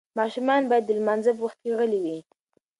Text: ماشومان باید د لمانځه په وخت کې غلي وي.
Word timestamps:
ماشومان 0.19 0.61
باید 0.69 0.83
د 0.87 0.91
لمانځه 0.99 1.31
په 1.35 1.41
وخت 1.45 1.57
کې 1.63 1.75
غلي 1.79 1.99
وي. 2.05 2.17